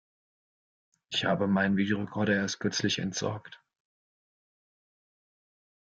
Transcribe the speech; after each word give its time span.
Ich 1.11 1.25
habe 1.25 1.45
meinen 1.45 1.77
Videorecorder 1.77 2.35
erst 2.35 2.59
kürzlich 2.59 2.97
entsorgt. 2.97 3.61